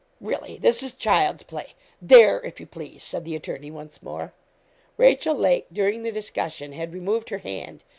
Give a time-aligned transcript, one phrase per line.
[0.19, 4.33] 'Really, this is child's play; there, if you please,' said the attorney, once more.
[4.97, 7.83] Rachel Lake, during the discussion, had removed her hand.